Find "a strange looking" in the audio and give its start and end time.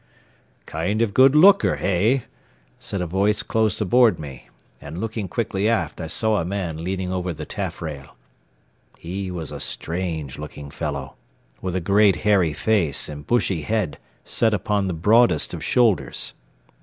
9.51-10.71